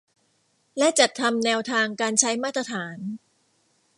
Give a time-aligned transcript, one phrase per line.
[0.77, 2.97] และจัดทำแนวทางการใช้มาตรฐาน